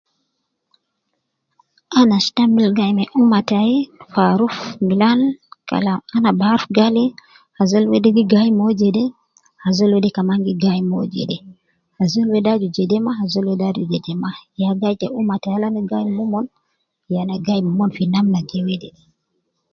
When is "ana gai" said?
15.65-16.03, 17.23-17.61